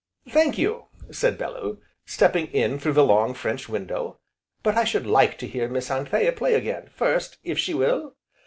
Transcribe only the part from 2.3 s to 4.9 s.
in through the long French window, "but I